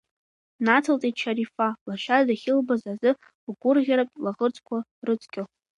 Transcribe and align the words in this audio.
Нацылҵеит 0.65 1.15
Шьарифа, 1.21 1.67
лашьа 1.87 2.19
дахьылбаз 2.27 2.83
азы 2.91 3.11
лгәырӷьаратә 3.49 4.15
лаӷырӡқәа 4.23 4.77
рыцқьо. 5.07 5.43